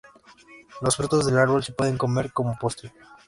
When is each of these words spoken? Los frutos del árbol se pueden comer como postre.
Los 0.81 0.95
frutos 0.95 1.27
del 1.27 1.37
árbol 1.37 1.63
se 1.63 1.73
pueden 1.73 1.99
comer 1.99 2.33
como 2.33 2.57
postre. 2.57 2.91